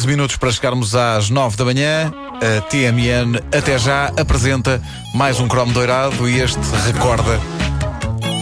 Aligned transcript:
11 0.00 0.06
minutos 0.06 0.36
para 0.36 0.50
chegarmos 0.50 0.94
às 0.94 1.28
9 1.28 1.58
da 1.58 1.64
manhã. 1.66 2.10
A 2.36 2.60
TMN 2.62 3.36
até 3.54 3.78
já 3.78 4.06
apresenta 4.18 4.80
mais 5.14 5.38
um 5.38 5.46
cromo 5.46 5.74
doirado 5.74 6.26
e 6.26 6.40
este 6.40 6.58
recorda 6.86 7.38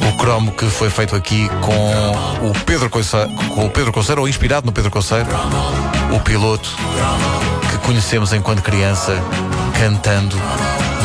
o 0.09 0.17
cromo 0.19 0.53
que 0.53 0.67
foi 0.67 0.89
feito 0.89 1.17
aqui 1.17 1.49
com 1.61 2.49
o 2.49 2.53
Pedro 2.65 2.89
Coceiro, 2.89 3.29
com 3.57 3.67
o 3.67 3.71
Pedro 3.71 3.93
Coceiro, 3.93 4.21
ou 4.21 4.29
inspirado 4.29 4.67
no 4.67 4.73
Pedro 4.73 4.89
Coceiro, 4.93 5.27
o 6.15 6.21
piloto 6.21 6.71
que 7.73 7.79
conhecemos 7.79 8.33
enquanto 8.33 8.63
criança 8.63 9.21
cantando 9.81 10.37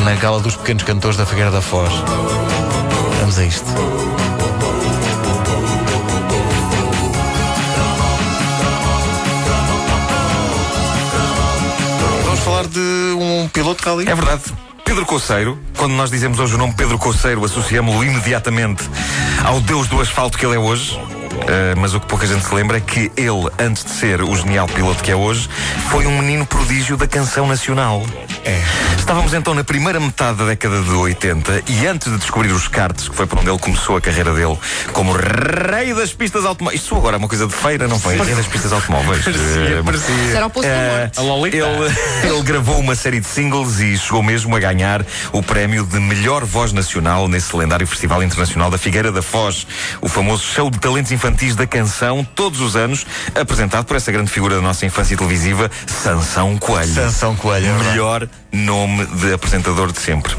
na 0.05 0.13
gala 0.13 0.39
dos 0.39 0.55
pequenos 0.55 0.83
cantores 0.83 1.17
da 1.17 1.25
Figueira 1.25 1.49
da 1.49 1.63
Foz. 1.63 1.91
Vamos 3.21 3.39
a 3.39 3.43
isto. 3.43 4.22
Falar 12.43 12.67
de 12.67 12.79
um 12.79 13.47
piloto 13.47 13.81
de 13.81 13.89
rally? 13.89 14.09
É 14.09 14.15
verdade. 14.15 14.43
Pedro 14.83 15.05
Coceiro, 15.05 15.57
quando 15.77 15.93
nós 15.93 16.11
dizemos 16.11 16.39
hoje 16.39 16.55
o 16.55 16.57
nome 16.57 16.73
Pedro 16.73 16.97
Coceiro, 16.99 17.43
associamos-lo 17.45 18.03
imediatamente 18.03 18.83
ao 19.43 19.61
deus 19.61 19.87
do 19.87 20.01
asfalto 20.01 20.37
que 20.37 20.45
ele 20.45 20.55
é 20.55 20.59
hoje. 20.59 20.99
Uh, 21.33 21.79
mas 21.79 21.93
o 21.93 21.99
que 21.99 22.07
pouca 22.07 22.25
gente 22.27 22.45
se 22.45 22.53
lembra 22.53 22.77
é 22.77 22.79
que 22.79 23.11
ele, 23.17 23.49
antes 23.59 23.83
de 23.83 23.91
ser 23.91 24.21
o 24.21 24.35
genial 24.35 24.67
piloto 24.67 25.03
que 25.03 25.11
é 25.11 25.15
hoje, 25.15 25.49
foi 25.89 26.05
um 26.05 26.19
menino 26.19 26.45
prodígio 26.45 26.95
da 26.95 27.07
canção 27.07 27.47
nacional. 27.47 28.03
É. 28.45 28.61
Estávamos 28.97 29.33
então 29.33 29.53
na 29.53 29.63
primeira 29.63 29.99
metade 29.99 30.37
da 30.37 30.45
década 30.45 30.81
de 30.81 30.89
80 30.91 31.63
e 31.67 31.87
antes 31.87 32.11
de 32.11 32.17
descobrir 32.17 32.51
os 32.51 32.67
karts, 32.67 33.09
que 33.09 33.15
foi 33.15 33.25
por 33.25 33.39
onde 33.39 33.49
ele 33.49 33.59
começou 33.59 33.97
a 33.97 34.01
carreira 34.01 34.33
dele, 34.33 34.57
como 34.93 35.11
rei 35.13 35.93
das 35.93 36.13
pistas 36.13 36.45
automóveis. 36.45 36.81
Isto 36.81 36.95
agora 36.95 37.17
é 37.17 37.19
uma 37.19 37.27
coisa 37.27 37.47
de 37.47 37.53
feira, 37.53 37.87
não 37.87 37.99
foi? 37.99 38.15
Rei 38.17 38.35
das 38.35 38.47
pistas 38.47 38.71
automóveis. 38.71 39.23
Parecia, 39.33 39.83
parecia. 39.83 40.15
Isso 40.15 40.37
era 40.37 40.45
o 40.45 40.49
posto 40.49 40.67
Eh, 40.67 41.09
Lolita. 41.17 41.57
ele, 41.57 41.95
ele 42.23 42.41
gravou 42.43 42.79
uma 42.79 42.95
série 42.95 43.19
de 43.19 43.27
singles 43.27 43.79
e 43.79 43.97
chegou 43.97 44.21
mesmo 44.23 44.55
a 44.55 44.59
ganhar 44.59 45.05
o 45.31 45.41
prémio 45.43 45.83
de 45.85 45.99
melhor 45.99 46.45
voz 46.45 46.71
nacional 46.71 47.27
nesse 47.27 47.55
lendário 47.55 47.85
Festival 47.87 48.21
Internacional 48.23 48.69
da 48.71 48.77
Figueira 48.77 49.11
da 49.11 49.21
Foz, 49.21 49.65
o 50.01 50.07
famoso 50.07 50.43
show 50.43 50.69
de 50.69 50.79
talentos 50.79 51.11
infantis 51.11 51.22
da 51.55 51.65
canção, 51.65 52.27
todos 52.35 52.59
os 52.59 52.75
anos, 52.75 53.05
apresentado 53.33 53.85
por 53.85 53.95
essa 53.95 54.11
grande 54.11 54.29
figura 54.29 54.55
da 54.55 54.61
nossa 54.61 54.85
infância 54.85 55.15
televisiva, 55.15 55.71
Sansão 55.87 56.57
Coelho. 56.57 56.93
Sansão 56.93 57.33
Coelho. 57.35 57.67
é. 57.67 57.77
Melhor 57.77 58.27
nome 58.51 59.05
de 59.05 59.31
apresentador 59.31 59.93
de 59.93 59.99
sempre. 59.99 60.35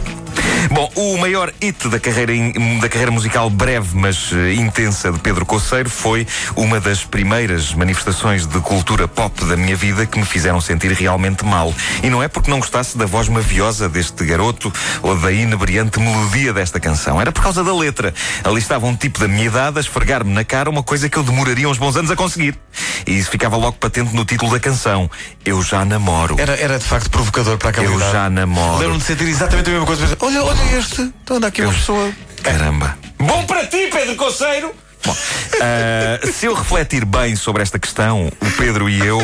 Bom, 0.71 0.91
o 0.95 1.19
maior 1.19 1.53
hit 1.61 1.89
da 1.89 2.01
carreira, 2.01 2.33
da 2.81 2.89
carreira 2.89 3.11
musical 3.11 3.49
breve, 3.51 3.91
mas 3.97 4.31
eh, 4.33 4.55
intensa 4.55 5.13
de 5.13 5.19
Pedro 5.19 5.45
Coceiro 5.45 5.89
foi 5.91 6.27
uma 6.57 6.81
das 6.81 7.05
primeiras 7.05 7.73
manifestações 7.75 8.47
de 8.47 8.59
cultura 8.61 9.07
pop 9.07 9.45
da 9.45 9.57
minha 9.57 9.77
vida 9.77 10.07
que 10.07 10.19
me 10.19 10.25
fizeram 10.25 10.61
sentir 10.61 10.93
realmente 10.93 11.45
mal. 11.45 11.73
E 12.03 12.09
não 12.11 12.23
é 12.23 12.29
porque 12.29 12.51
não 12.51 12.59
gostasse 12.59 12.97
da 12.97 13.07
voz 13.07 13.29
maviosa 13.29 13.89
deste 13.89 14.25
garoto 14.25 14.73
ou 15.03 15.17
da 15.17 15.31
inebriante 15.31 16.01
melodia 16.01 16.53
desta 16.53 16.81
canção. 16.81 17.21
Era 17.21 17.31
por 17.31 17.43
causa 17.43 17.63
da 17.63 17.75
letra. 17.75 18.15
Ali 18.43 18.59
estava 18.59 18.87
um 18.87 18.97
tipo 18.97 19.21
da 19.21 19.29
minha 19.29 19.45
idade 19.47 19.79
a 19.79 19.81
esfregar-me 19.81 20.33
na 20.33 20.45
cara 20.45 20.71
uma 20.71 20.83
coisa 20.83 21.09
que 21.09 21.17
eu 21.17 21.23
demoraria 21.23 21.69
uns 21.69 21.79
bons 21.79 21.97
anos 21.97 22.11
a 22.11 22.17
conseguir. 22.17 22.59
E 23.07 23.19
isso 23.19 23.31
ficava 23.31 23.57
logo 23.57 23.77
patente 23.77 24.15
no 24.15 24.25
título 24.25 24.51
da 24.51 24.59
canção. 24.61 25.11
Eu 25.45 25.63
já 25.63 25.85
namoro. 25.85 26.37
Era, 26.39 26.55
era 26.57 26.79
de 26.79 26.85
facto 26.85 27.11
provocador 27.11 27.59
para 27.59 27.71
aquela 27.71 27.87
Eu 27.87 27.97
idade. 27.97 28.13
já 28.13 28.31
namoro. 28.31 28.79
Lembro-me 28.79 28.99
de 29.01 29.05
sentir 29.05 29.25
exatamente 29.29 29.69
a 29.69 29.73
mesma 29.73 29.87
coisa. 29.87 30.03
Pensar, 30.07 30.17
Olha, 30.25 30.45
olha 30.61 30.79
este. 30.79 31.03
Então 31.23 31.37
anda 31.37 31.47
aqui 31.49 31.63
uma 31.63 31.71
Eu- 31.73 31.77
pessoa. 31.77 32.13
Caramba. 32.43 32.97
Bom 33.19 33.45
para 33.47 33.67
ti, 33.67 33.89
Pedro 33.93 34.17
Coceiro! 34.17 34.75
Bom, 35.07 35.15
ah, 35.61 36.27
se 36.33 36.47
eu 36.47 36.55
refletir 36.55 37.05
bem 37.05 37.37
sobre 37.37 37.61
esta 37.63 37.79
questão, 37.79 38.27
o 38.41 38.51
Pedro 38.57 38.89
e 38.89 38.99
eu 39.07 39.19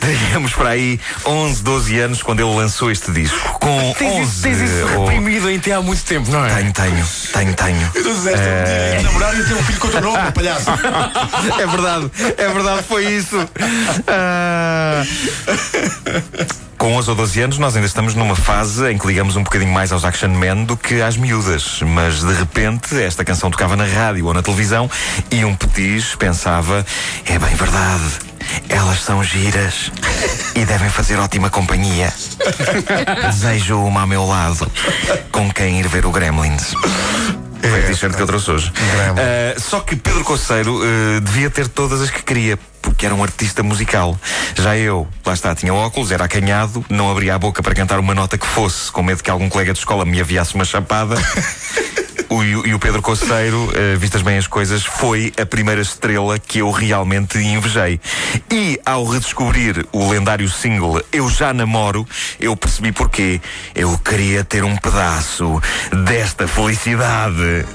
teríamos 0.00 0.52
para 0.52 0.70
aí 0.70 1.00
11, 1.26 1.60
12 1.62 1.98
anos 1.98 2.22
quando 2.22 2.38
ele 2.38 2.54
lançou 2.54 2.88
este 2.88 3.10
disco. 3.10 3.58
Com 3.58 3.92
Tens 3.98 4.12
11 4.12 4.22
isso, 4.30 4.42
tens 4.42 4.60
isso 4.60 4.86
ou- 4.96 5.06
reprimido 5.06 5.50
em 5.50 5.58
ti 5.58 5.72
há 5.72 5.80
muito 5.80 6.02
tempo, 6.04 6.30
não 6.30 6.44
é? 6.44 6.54
Tenho, 6.54 6.72
tenho, 6.72 7.06
tenho, 7.32 7.54
tenho. 7.54 7.90
Tu 7.92 8.02
disseste 8.02 8.28
um 8.28 8.92
dia 8.92 9.02
namorar 9.02 9.34
e 9.40 9.44
ter 9.44 9.54
um 9.54 9.62
filho 9.64 9.80
com 9.80 9.88
o 9.88 9.90
teu 9.90 10.00
nome, 10.02 10.32
palhaço. 10.32 10.70
É 11.60 11.66
verdade, 11.66 12.10
é 12.38 12.48
verdade, 12.48 12.82
foi 12.84 13.04
isso. 13.06 13.36
Ah. 14.06 15.02
Com 16.80 16.94
11 16.94 17.10
ou 17.10 17.16
12 17.16 17.42
anos, 17.42 17.58
nós 17.58 17.76
ainda 17.76 17.86
estamos 17.86 18.14
numa 18.14 18.34
fase 18.34 18.90
em 18.90 18.96
que 18.96 19.06
ligamos 19.06 19.36
um 19.36 19.42
bocadinho 19.42 19.70
mais 19.70 19.92
aos 19.92 20.02
Action 20.02 20.30
Men 20.30 20.64
do 20.64 20.78
que 20.78 21.02
às 21.02 21.14
miúdas. 21.14 21.82
Mas 21.82 22.24
de 22.24 22.32
repente, 22.32 22.98
esta 22.98 23.22
canção 23.22 23.50
tocava 23.50 23.76
na 23.76 23.84
rádio 23.84 24.24
ou 24.24 24.32
na 24.32 24.40
televisão 24.40 24.90
e 25.30 25.44
um 25.44 25.54
petis 25.54 26.14
pensava: 26.14 26.86
é 27.26 27.38
bem 27.38 27.54
verdade, 27.54 28.18
elas 28.70 29.02
são 29.02 29.22
giras 29.22 29.92
e 30.54 30.64
devem 30.64 30.88
fazer 30.88 31.18
ótima 31.18 31.50
companhia. 31.50 32.10
Desejo 33.30 33.76
uma 33.76 34.00
ao 34.00 34.06
meu 34.06 34.24
lado, 34.24 34.66
com 35.30 35.52
quem 35.52 35.80
ir 35.80 35.86
ver 35.86 36.06
o 36.06 36.10
Gremlins. 36.10 36.72
Foi 37.60 37.80
a 37.80 37.86
t-shirt 37.86 38.14
que 38.14 38.22
eu 38.22 38.26
trouxe 38.26 38.50
hoje. 38.50 38.68
Uh, 38.70 39.60
só 39.60 39.80
que 39.80 39.96
Pedro 39.96 40.24
Coceiro 40.24 40.80
uh, 40.80 41.20
devia 41.20 41.50
ter 41.50 41.68
todas 41.68 42.00
as 42.00 42.10
que 42.10 42.22
queria, 42.22 42.58
porque 42.80 43.04
era 43.04 43.14
um 43.14 43.22
artista 43.22 43.62
musical. 43.62 44.18
Já 44.54 44.76
eu, 44.76 45.06
lá 45.24 45.34
está, 45.34 45.54
tinha 45.54 45.72
óculos, 45.74 46.10
era 46.10 46.24
acanhado, 46.24 46.84
não 46.88 47.10
abria 47.10 47.34
a 47.34 47.38
boca 47.38 47.62
para 47.62 47.74
cantar 47.74 47.98
uma 47.98 48.14
nota 48.14 48.38
que 48.38 48.46
fosse, 48.46 48.90
com 48.90 49.02
medo 49.02 49.22
que 49.22 49.30
algum 49.30 49.48
colega 49.48 49.72
de 49.72 49.78
escola 49.78 50.04
me 50.04 50.20
aviasse 50.20 50.54
uma 50.54 50.64
chapada. 50.64 51.16
O, 52.30 52.44
e 52.44 52.74
o- 52.74 52.78
Pedro 52.78 53.02
Coceiro, 53.02 53.64
uh, 53.64 53.98
vistas 53.98 54.22
bem 54.22 54.38
as 54.38 54.46
coisas, 54.46 54.84
foi 54.84 55.32
a 55.40 55.44
primeira 55.44 55.80
estrela 55.82 56.38
que 56.38 56.60
eu 56.60 56.70
realmente 56.70 57.38
invejei. 57.38 58.00
E 58.50 58.80
ao 58.86 59.04
redescobrir 59.04 59.84
o 59.92 60.08
lendário 60.08 60.48
single 60.48 61.02
Eu 61.12 61.28
Já 61.28 61.52
Namoro, 61.52 62.06
eu 62.38 62.56
percebi 62.56 62.92
porquê. 62.92 63.40
Eu 63.74 63.98
queria 63.98 64.44
ter 64.44 64.64
um 64.64 64.76
pedaço 64.76 65.60
desta 66.04 66.46
felicidade. 66.46 67.66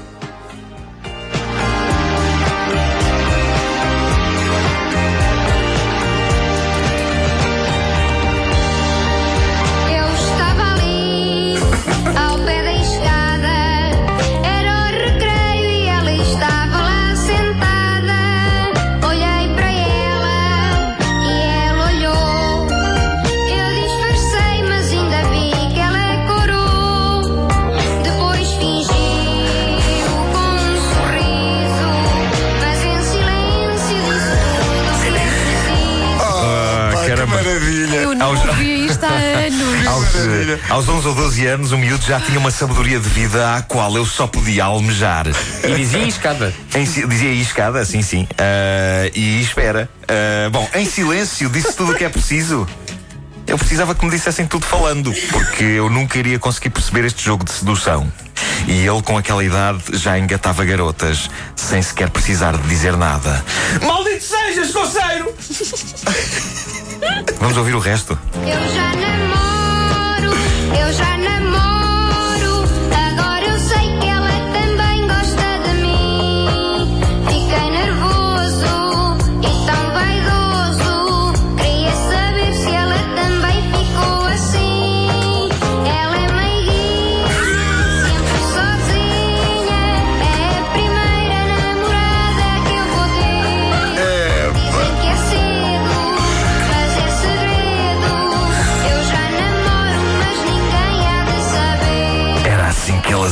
Aos, 40.26 40.48
eh, 40.48 40.60
aos 40.68 40.88
11 40.88 41.08
ou 41.08 41.14
12 41.14 41.46
anos, 41.46 41.72
o 41.72 41.78
miúdo 41.78 42.04
já 42.04 42.20
tinha 42.20 42.38
uma 42.38 42.50
sabedoria 42.50 42.98
de 42.98 43.08
vida 43.08 43.54
à 43.54 43.62
qual 43.62 43.94
eu 43.96 44.04
só 44.04 44.26
podia 44.26 44.64
almejar. 44.64 45.26
E 45.64 45.74
dizia 45.74 46.06
escada. 46.06 46.52
Em 46.74 46.84
dizia 46.84 47.30
aí 47.30 47.40
escada, 47.40 47.84
sim, 47.84 48.02
sim. 48.02 48.26
Ah, 48.38 49.10
e 49.14 49.40
espera. 49.40 49.88
Ah, 50.08 50.48
bom, 50.50 50.68
em 50.74 50.84
silêncio, 50.84 51.48
disse 51.48 51.74
tudo 51.74 51.92
o 51.92 51.94
que 51.94 52.04
é 52.04 52.08
preciso. 52.08 52.66
Eu 53.46 53.56
precisava 53.56 53.94
que 53.94 54.04
me 54.04 54.10
dissessem 54.10 54.44
tudo 54.46 54.66
falando, 54.66 55.14
porque 55.30 55.62
eu 55.62 55.88
nunca 55.88 56.18
iria 56.18 56.38
conseguir 56.38 56.70
perceber 56.70 57.04
este 57.04 57.24
jogo 57.24 57.44
de 57.44 57.52
sedução. 57.52 58.12
E 58.66 58.84
ele, 58.84 59.02
com 59.02 59.16
aquela 59.16 59.44
idade, 59.44 59.82
já 59.92 60.18
engatava 60.18 60.64
garotas, 60.64 61.30
sem 61.54 61.80
sequer 61.80 62.10
precisar 62.10 62.56
de 62.56 62.66
dizer 62.66 62.96
nada. 62.96 63.44
Maldito 63.86 64.24
sejas, 64.24 64.72
coceiro! 64.72 65.32
Vamos 67.38 67.56
ouvir 67.56 67.74
o 67.74 67.78
resto? 67.78 68.18
Eu 68.34 68.74
já 68.74 68.96
namoro, 68.96 69.15
eu 70.74 70.92
já 70.92 71.18
namoro. 71.18 71.65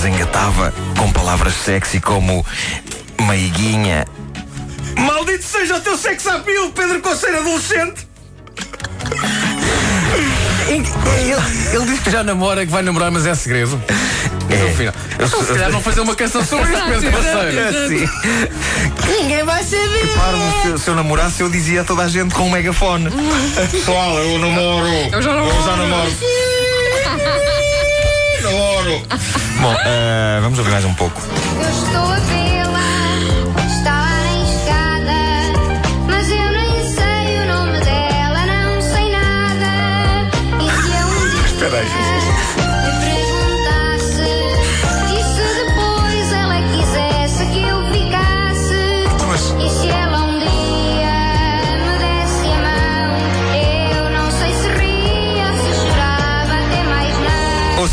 Engatava, 0.08 0.72
com 0.98 1.10
palavras 1.12 1.54
sexy 1.54 2.00
como 2.00 2.44
meiguinha. 3.26 4.04
Maldito 4.96 5.44
seja 5.44 5.76
o 5.76 5.80
teu 5.80 5.96
sex 5.98 6.26
appeal, 6.26 6.70
Pedro 6.70 7.00
Conceiro 7.00 7.38
adolescente! 7.40 8.06
Ele, 10.68 10.86
ele 11.74 11.84
diz 11.86 12.00
que 12.00 12.10
já 12.10 12.22
namora, 12.24 12.64
que 12.64 12.72
vai 12.72 12.82
namorar, 12.82 13.10
mas 13.10 13.26
é 13.26 13.34
segredo. 13.34 13.80
É. 14.50 14.56
No 14.56 14.74
final. 14.74 14.94
Eu 15.18 15.26
Então, 15.26 15.40
se 15.42 15.52
calhar 15.52 15.70
não 15.70 15.82
fazer 15.82 16.00
uma 16.00 16.14
canção 16.14 16.44
sobre 16.44 16.72
isso, 16.72 16.82
Pedro 16.84 17.12
Passeiro. 17.12 17.58
É 17.58 17.68
assim. 17.68 18.08
Ninguém 19.22 19.44
vai 19.44 19.62
saber. 19.62 20.12
Claro, 20.14 20.36
se, 20.62 20.68
eu- 20.68 20.78
se 20.78 20.88
eu 20.88 20.94
namorasse, 20.94 21.40
eu 21.42 21.48
dizia 21.50 21.82
a 21.82 21.84
toda 21.84 22.02
a 22.02 22.08
gente 22.08 22.34
com 22.34 22.44
um 22.46 22.50
megafone. 22.50 23.10
Pessoal, 23.70 24.18
eu 24.18 24.38
namoro. 24.38 24.86
Eu 25.12 25.22
já 25.22 25.34
namoro. 25.34 25.54
Eu 25.56 25.62
já 25.64 25.76
namoro. 25.76 26.10
Bom, 28.84 29.74
eh, 29.86 30.38
vamos 30.42 30.58
ouvir 30.58 30.70
mais 30.70 30.84
um 30.84 30.92
pouco. 30.92 31.18
Eu 31.56 31.70
estou 31.70 32.02
a 32.02 32.16
vê-la, 32.16 32.73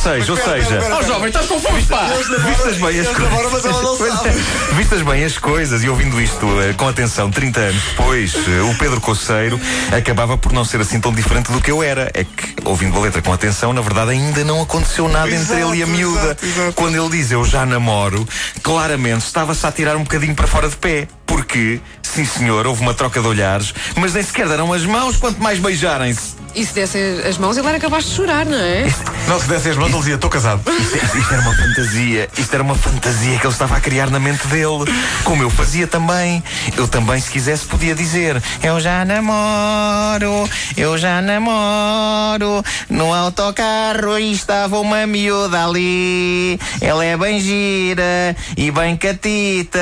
16, 0.01 0.29
ou 0.29 0.37
seja. 0.37 0.79
Ó 0.93 1.03
jovem, 1.03 1.27
estás 1.27 1.45
com 1.45 1.59
fome, 1.59 1.83
pá! 1.83 2.07
Vistas 2.47 2.77
bem 2.77 2.99
as 2.99 3.07
coisas. 3.07 4.25
É. 4.25 4.75
Vistas 4.75 5.01
bem 5.03 5.23
as 5.23 5.37
coisas 5.37 5.83
e 5.83 5.89
ouvindo 5.89 6.19
isto 6.19 6.47
eh, 6.59 6.73
com 6.73 6.87
atenção, 6.87 7.29
30 7.29 7.59
anos 7.59 7.83
depois, 7.83 8.33
eh, 8.35 8.61
o 8.63 8.75
Pedro 8.79 8.99
Coceiro 8.99 9.61
acabava 9.95 10.39
por 10.39 10.53
não 10.53 10.65
ser 10.65 10.81
assim 10.81 10.99
tão 10.99 11.13
diferente 11.13 11.51
do 11.51 11.61
que 11.61 11.69
eu 11.69 11.83
era. 11.83 12.09
É 12.15 12.23
que, 12.23 12.55
ouvindo 12.65 12.97
a 12.97 13.01
letra 13.01 13.21
com 13.21 13.31
atenção, 13.31 13.73
na 13.73 13.81
verdade 13.81 14.11
ainda 14.11 14.43
não 14.43 14.59
aconteceu 14.61 15.07
nada 15.07 15.29
exato, 15.29 15.53
entre 15.53 15.63
ele 15.67 15.77
e 15.77 15.83
a 15.83 15.87
miúda. 15.87 16.19
Exato, 16.19 16.45
exato. 16.45 16.73
Quando 16.73 16.95
ele 16.95 17.09
diz 17.17 17.31
eu 17.31 17.45
já 17.45 17.63
namoro, 17.63 18.27
claramente 18.63 19.23
estava-se 19.23 19.63
a 19.67 19.69
atirar 19.69 19.95
um 19.97 20.03
bocadinho 20.03 20.33
para 20.33 20.47
fora 20.47 20.67
de 20.67 20.77
pé. 20.77 21.07
Porque, 21.27 21.79
sim 22.03 22.25
senhor, 22.25 22.67
houve 22.67 22.81
uma 22.81 22.93
troca 22.93 23.21
de 23.21 23.27
olhares, 23.27 23.73
mas 23.95 24.13
nem 24.13 24.21
sequer 24.21 24.49
deram 24.49 24.73
as 24.73 24.83
mãos, 24.83 25.15
quanto 25.15 25.41
mais 25.41 25.59
beijarem-se. 25.59 26.35
E 26.53 26.65
se 26.65 26.73
dessem 26.73 27.21
as 27.21 27.37
mãos, 27.37 27.55
ele 27.55 27.67
era 27.67 27.79
capaz 27.79 28.03
de 28.03 28.15
chorar, 28.15 28.45
não 28.45 28.57
é? 28.57 28.85
Não 29.31 29.39
se 29.39 29.47
desse 29.47 29.69
as 29.69 29.77
mãos, 29.77 29.87
ele 29.87 29.97
dizia: 29.99 30.15
Estou 30.15 30.29
casado. 30.29 30.61
Isto, 30.69 31.17
isto 31.17 31.33
era 31.33 31.41
uma 31.41 31.55
fantasia, 31.55 32.29
isto 32.37 32.53
era 32.53 32.63
uma 32.63 32.75
fantasia 32.75 33.39
que 33.39 33.47
ele 33.47 33.53
estava 33.53 33.77
a 33.77 33.79
criar 33.79 34.09
na 34.09 34.19
mente 34.19 34.45
dele. 34.47 34.83
Como 35.23 35.41
eu 35.41 35.49
fazia 35.49 35.87
também. 35.87 36.43
Eu 36.75 36.85
também, 36.85 37.17
se 37.21 37.31
quisesse, 37.31 37.65
podia 37.65 37.95
dizer: 37.95 38.43
Eu 38.61 38.77
já 38.81 39.05
namoro, 39.05 40.49
eu 40.75 40.97
já 40.97 41.21
namoro. 41.21 42.61
No 42.89 43.13
autocarro 43.13 44.19
e 44.19 44.33
estava 44.33 44.77
uma 44.79 45.07
miúda 45.07 45.63
ali. 45.63 46.59
Ela 46.81 47.05
é 47.05 47.15
bem 47.15 47.39
gira 47.39 48.35
e 48.57 48.69
bem 48.69 48.97
catita. 48.97 49.79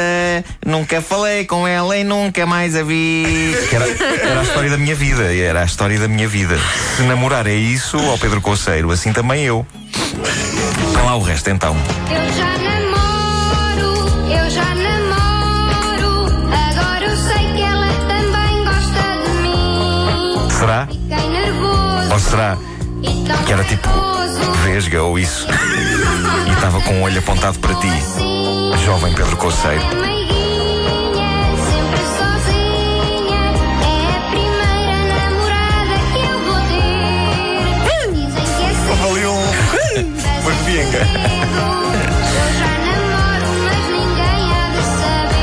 Nunca 0.64 1.02
falei 1.02 1.46
com 1.46 1.68
ela 1.68 1.98
e 1.98 2.04
nunca 2.04 2.46
mais 2.46 2.76
a 2.76 2.84
vi. 2.84 3.56
Era, 3.72 3.88
era 4.30 4.40
a 4.42 4.44
história 4.44 4.70
da 4.70 4.78
minha 4.78 4.94
vida, 4.94 5.36
era 5.36 5.62
a 5.64 5.66
história 5.66 5.98
da 5.98 6.08
minha 6.08 6.28
vida. 6.28 6.56
Se 6.96 7.02
namorar 7.02 7.48
é 7.48 7.56
isso, 7.56 7.98
ao 7.98 8.20
Pedro 8.20 8.42
Coceiro, 8.42 8.92
assim 8.92 9.12
também 9.12 9.39
eu. 9.46 9.66
Põe 10.94 11.04
lá 11.04 11.16
o 11.16 11.22
resto 11.22 11.50
então. 11.50 11.76
Eu 12.10 12.34
já 12.34 12.58
namoro, 12.58 14.32
eu 14.32 14.50
já 14.50 14.76
namoro. 14.76 16.26
Agora 16.52 17.06
eu 17.06 17.18
sei 17.18 17.54
que 17.54 17.62
ela 17.62 17.88
também 18.08 18.64
gosta 18.66 19.02
de 19.24 19.32
mim. 19.42 20.50
Será? 20.50 20.88
Fiquei 20.88 21.30
nervoso. 21.30 22.12
Ou 22.14 22.20
será 22.20 22.58
que 23.46 23.54
era 23.54 23.64
tipo 23.64 23.90
vesga 24.64 25.04
ou 25.04 25.18
isso? 25.20 25.48
E 26.48 26.52
estava 26.52 26.82
com 26.82 27.00
o 27.00 27.04
olho 27.04 27.20
apontado 27.20 27.60
para 27.60 27.76
ti, 27.76 27.88
Assim, 27.88 28.72
jovem 28.84 29.14
Pedro 29.14 29.38
Coceiro. 29.38 29.84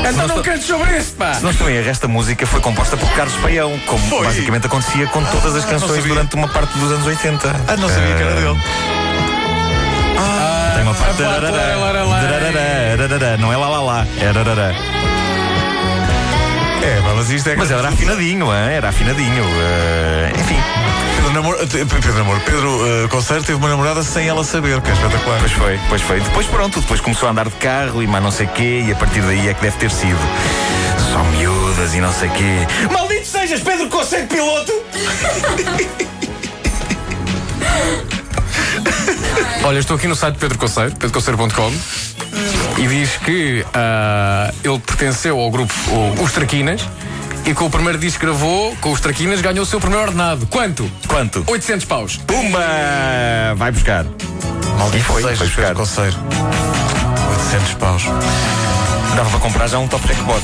Então 0.09 0.27
não 0.27 0.41
cantes 0.41 0.65
sobre 0.65 0.97
isso, 0.97 1.13
pá! 1.17 1.33
Se 1.33 1.43
não 1.43 1.51
estou 1.51 1.69
em 1.69 1.75
erro, 1.75 1.89
esta 1.89 2.07
música 2.07 2.45
foi 2.47 2.59
composta 2.61 2.95
por 2.97 3.09
Carlos 3.11 3.35
Paião, 3.37 3.77
como 3.85 3.99
Foi? 4.09 4.25
basicamente 4.25 4.65
acontecia 4.67 5.05
com 5.07 5.23
todas 5.25 5.55
as 5.55 5.63
Ah, 5.65 5.67
canções 5.67 6.03
durante 6.05 6.35
uma 6.35 6.47
parte 6.47 6.77
dos 6.77 6.91
anos 6.91 7.05
80. 7.05 7.55
Ah, 7.67 7.77
não 7.77 7.89
sabia 7.89 8.15
que 8.15 8.21
era 8.23 8.35
dele. 8.35 8.57
Tem 10.75 10.83
uma 10.83 10.93
parte. 10.93 11.23
Ah, 11.23 11.75
lá, 11.77 12.03
lá. 12.03 12.21
darará, 12.21 13.07
darará. 13.07 13.37
Não 13.37 13.51
é 13.51 13.57
lá 13.57 13.67
lá 13.69 13.81
lá, 13.81 14.07
é 14.19 14.31
darará. 14.33 14.71
É, 16.83 17.01
mas 17.15 17.29
isto 17.29 17.49
é. 17.49 17.55
Mas 17.55 17.69
era 17.71 17.89
afinadinho, 17.89 18.45
hein? 18.47 18.73
era 18.75 18.89
afinadinho. 18.89 19.43
eh, 19.43 20.31
enfim, 20.39 20.55
Pedro 21.27 21.33
Namoro. 21.41 21.57
eh, 21.61 21.67
Pedro 21.67 22.13
Namoro. 22.13 22.39
Pedro 22.41 23.03
eh, 23.03 23.07
Conceiro 23.09 23.43
teve 23.43 23.57
uma 23.57 23.67
namorada 23.67 24.01
sem 24.01 24.27
ela 24.29 24.43
saber, 24.45 24.79
que 24.81 24.89
é 24.89 24.93
espetacular. 24.93 25.39
Pois 25.39 25.51
foi, 25.51 25.79
pois 25.89 26.01
foi. 26.01 26.19
Depois 26.21 26.45
pronto, 26.47 26.79
depois 26.79 27.01
começou 27.01 27.27
a 27.27 27.31
andar 27.31 27.49
de 27.49 27.55
carro 27.55 28.01
e 28.01 28.07
mais 28.07 28.23
não 28.23 28.31
sei 28.31 28.47
quê, 28.47 28.83
e 28.87 28.91
a 28.91 28.95
partir 28.95 29.19
daí 29.21 29.49
é 29.49 29.53
que 29.53 29.61
deve 29.61 29.75
ter 29.77 29.91
sido. 29.91 30.17
Só 31.11 31.21
miúdas 31.37 31.93
e 31.93 31.99
não 31.99 32.13
sei 32.13 32.29
quê. 32.29 32.65
Maldito 32.91 33.25
sejas, 33.27 33.59
Pedro 33.59 33.89
Conceito 33.89 34.27
Piloto! 34.33 34.71
Olha, 39.63 39.79
estou 39.79 39.97
aqui 39.97 40.07
no 40.07 40.15
site 40.15 40.35
de 40.35 40.39
Pedro 40.39 40.57
Conceiro, 40.57 40.91
pedroconceiro.com, 40.95 41.73
e 42.77 42.87
diz 42.87 43.17
que 43.17 43.65
ah, 43.73 44.49
ele 44.63 44.79
pertenceu 44.79 45.37
ao 45.37 45.51
grupo 45.51 45.73
o- 45.89 46.23
Os 46.23 46.31
Traquinas 46.31 46.81
e 47.47 47.53
com 47.53 47.65
o 47.65 47.69
primeiro 47.69 47.97
disco 47.97 48.19
que 48.19 48.25
gravou, 48.25 48.75
com 48.81 48.91
os 48.91 48.99
Traquinas, 48.99 49.39
ganhou 49.39 49.63
o 49.63 49.65
seu 49.65 49.79
primeiro 49.79 50.03
ordenado. 50.03 50.45
Quanto? 50.47 50.91
Quanto? 51.07 51.45
800 51.47 51.85
paus. 51.85 52.17
Pumba! 52.17 52.59
Vai 53.55 53.71
buscar. 53.71 54.05
Maldito 54.77 55.05
foi, 55.05 55.21
foi 55.21 55.47
buscar. 55.47 55.73
Conceiro. 55.73 56.17
800 57.29 57.73
paus. 57.75 58.03
Dava 59.15 59.29
para 59.31 59.39
comprar 59.39 59.67
já 59.67 59.79
um 59.79 59.87
top 59.87 60.07
jackpot. 60.07 60.41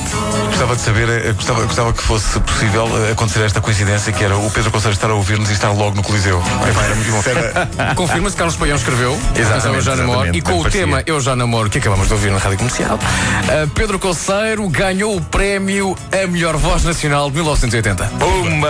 Gostava 0.48 0.74
de 0.74 0.82
saber, 0.82 1.08
eh, 1.08 1.32
gostava, 1.32 1.62
gostava 1.64 1.92
que 1.92 2.02
fosse 2.02 2.40
possível 2.40 2.88
eh, 3.08 3.12
acontecer 3.12 3.44
esta 3.44 3.60
coincidência 3.60 4.12
que 4.12 4.24
era 4.24 4.36
o 4.36 4.50
Pedro 4.50 4.70
Conceiro 4.70 4.94
estar 4.94 5.10
a 5.10 5.14
ouvir-nos 5.14 5.48
e 5.50 5.52
estar 5.52 5.70
logo 5.70 5.94
no 5.94 6.02
Coliseu. 6.02 6.42
Epá, 6.68 6.84
era 6.84 6.94
muito 6.96 7.10
bom. 7.12 7.22
Confirma-se 7.94 8.34
que 8.34 8.38
Carlos 8.38 8.56
Paião 8.56 8.76
escreveu 8.76 9.18
Exatamente, 9.36 9.76
Eu 9.76 9.80
Já 9.82 9.96
Namoro 9.96 10.34
e 10.36 10.40
com 10.40 10.58
o 10.58 10.62
parecia. 10.62 10.80
tema 10.80 11.02
Eu 11.06 11.20
Já 11.20 11.36
Namoro, 11.36 11.70
que 11.70 11.78
acabamos 11.78 12.08
de 12.08 12.12
ouvir 12.14 12.32
na 12.32 12.38
rádio 12.38 12.58
comercial, 12.58 12.98
ah, 13.00 13.68
Pedro 13.74 13.98
Conceiro 13.98 14.68
ganhou 14.68 15.16
o 15.16 15.20
prémio 15.20 15.96
A 16.12 16.26
Melhor 16.26 16.56
Voz 16.56 16.82
Nacional 16.84 17.28
de 17.30 17.36
1980. 17.36 18.04
Pumba! 18.18 18.68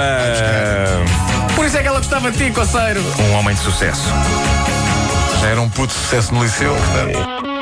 Por 1.55 1.65
isso 1.65 1.77
é 1.79 1.83
que 1.83 1.89
ela 1.89 1.99
gostava 1.99 2.31
de 2.31 2.39
ti, 2.39 2.51
Conceiro. 2.53 3.03
Um 3.19 3.33
homem 3.35 3.55
de 3.55 3.63
sucesso. 3.63 4.03
Já 5.41 5.49
era 5.49 5.61
um 5.61 5.69
puto 5.69 5.93
sucesso 5.93 6.35
no 6.35 6.43
liceu, 6.43 6.75
portanto. 6.75 7.54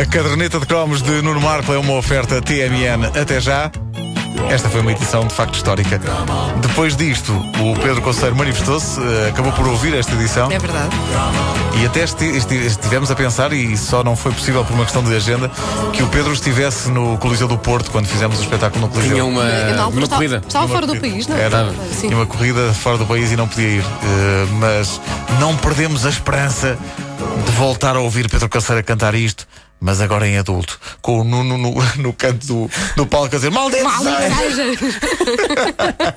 A 0.00 0.04
caderneta 0.06 0.58
de 0.58 0.66
cromos 0.66 1.00
de 1.02 1.22
Nuno 1.22 1.40
Marco 1.40 1.72
é 1.72 1.78
uma 1.78 1.92
oferta 1.94 2.40
TMN 2.42 3.06
até 3.20 3.40
já. 3.40 3.70
Esta 4.50 4.68
foi 4.68 4.80
uma 4.80 4.90
edição 4.92 5.26
de 5.26 5.32
facto 5.32 5.54
histórica. 5.54 6.00
Depois 6.60 6.96
disto, 6.96 7.32
o 7.32 7.78
Pedro 7.80 8.02
Conceiro 8.02 8.34
manifestou-se, 8.36 9.00
eh, 9.00 9.28
acabou 9.30 9.52
por 9.52 9.66
ouvir 9.68 9.94
esta 9.94 10.12
edição 10.14 10.50
É 10.50 10.58
verdade. 10.58 10.94
e 11.80 11.86
até 11.86 12.02
esti- 12.02 12.36
esti- 12.36 12.66
estivemos 12.66 13.10
a 13.10 13.14
pensar, 13.14 13.52
e 13.52 13.76
só 13.76 14.02
não 14.02 14.16
foi 14.16 14.32
possível 14.32 14.64
por 14.64 14.74
uma 14.74 14.82
questão 14.84 15.02
de 15.02 15.14
agenda, 15.14 15.50
que 15.92 16.02
o 16.02 16.08
Pedro 16.08 16.32
estivesse 16.32 16.90
no 16.90 17.16
Coliseu 17.18 17.46
do 17.48 17.56
Porto 17.56 17.90
quando 17.90 18.06
fizemos 18.06 18.38
o 18.38 18.42
espetáculo 18.42 18.82
no 18.86 18.88
Coliseu. 18.92 19.12
Tinha 19.12 19.24
uma, 19.24 19.42
altura, 19.44 19.88
uma 19.88 19.88
estava, 20.02 20.08
corrida. 20.16 20.42
estava 20.46 20.68
fora 20.68 20.86
do 20.86 20.96
país, 21.00 21.26
não 21.28 21.36
é? 21.36 21.40
Era, 21.42 21.72
Sim. 21.92 22.08
tinha 22.08 22.16
uma 22.16 22.26
corrida 22.26 22.74
fora 22.74 22.98
do 22.98 23.06
país 23.06 23.30
e 23.32 23.36
não 23.36 23.46
podia 23.48 23.68
ir. 23.68 23.82
Eh, 23.84 24.46
mas 24.58 25.00
não 25.38 25.56
perdemos 25.56 26.04
a 26.04 26.10
esperança 26.10 26.76
de 27.46 27.52
voltar 27.52 27.94
a 27.96 28.00
ouvir 28.00 28.28
Pedro 28.28 28.48
Canseira 28.48 28.82
cantar 28.82 29.14
isto, 29.14 29.46
mas 29.84 30.00
agora 30.00 30.26
em 30.26 30.38
adulto, 30.38 30.80
com 31.02 31.20
o 31.20 31.24
Nuno 31.24 31.58
no, 31.58 31.74
no 31.96 32.12
canto 32.14 32.46
do, 32.46 32.70
do 32.96 33.06
palco 33.06 33.34
a 33.34 33.38
dizer 33.38 33.50
Maldito! 33.50 33.84
Mal 33.84 34.02
seja!" 34.02 34.78
seja. 34.78 34.94